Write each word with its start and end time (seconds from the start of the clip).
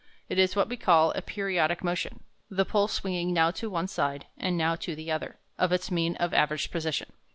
It 0.29 0.39
is 0.39 0.55
what 0.55 0.67
we 0.67 0.77
call 0.77 1.11
a 1.11 1.21
periodic 1.21 1.83
motion, 1.83 2.23
the 2.49 2.65
pole 2.65 2.87
swinging 2.87 3.33
now 3.35 3.51
to 3.51 3.69
one 3.69 3.87
side, 3.87 4.25
and 4.35 4.57
now 4.57 4.75
to 4.77 4.95
the 4.95 5.11
other, 5.11 5.37
of 5.59 5.71
its 5.71 5.91
mean 5.91 6.17
or 6.19 6.33
average 6.33 6.71
position. 6.71 7.13